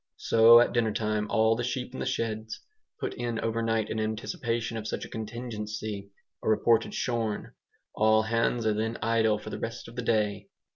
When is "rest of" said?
9.59-9.95